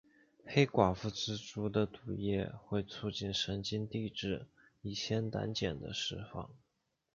[0.47, 4.47] 黑寡妇蜘蛛的毒液会促进神经递质
[4.81, 6.49] 乙酰胆碱的释放。